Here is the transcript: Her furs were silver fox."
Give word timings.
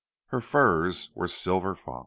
Her 0.29 0.41
furs 0.41 1.11
were 1.13 1.27
silver 1.27 1.75
fox." 1.75 1.99